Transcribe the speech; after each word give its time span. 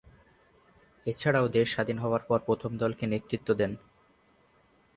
এছাড়াও, 1.05 1.45
দেশ 1.47 1.67
স্বাধীন 1.73 1.97
হবার 1.97 2.23
পর 2.27 2.39
প্রথম 2.39 2.71
দলকে 2.77 3.03
নেতৃত্ব 3.07 3.49
দেন। 3.53 3.71